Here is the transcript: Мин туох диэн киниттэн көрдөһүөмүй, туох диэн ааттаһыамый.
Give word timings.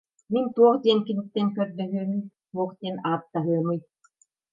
Мин 0.33 0.45
туох 0.55 0.75
диэн 0.83 0.99
киниттэн 1.05 1.47
көрдөһүөмүй, 1.57 2.21
туох 2.51 2.71
диэн 2.81 2.95
ааттаһыамый. 3.09 3.79